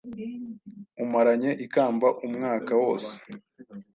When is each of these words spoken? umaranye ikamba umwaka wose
umaranye 1.03 1.51
ikamba 1.65 2.07
umwaka 2.25 2.71
wose 2.83 3.11